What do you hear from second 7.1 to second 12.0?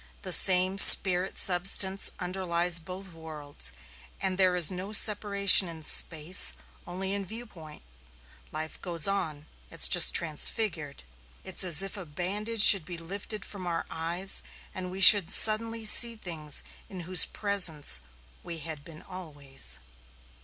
in view point. Life goes on it's just transfigured. It's as if